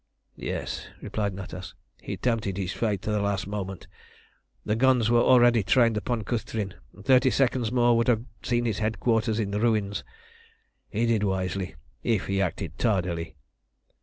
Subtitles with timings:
[0.37, 1.75] "Yes," replied Natas.
[2.01, 3.85] "He tempted his fate to the last moment.
[4.65, 8.79] The guns were already trained upon Cüstrin, and thirty seconds more would have seen his
[8.79, 10.03] headquarters in ruins.
[10.89, 13.35] He did wisely, if he acted tardily."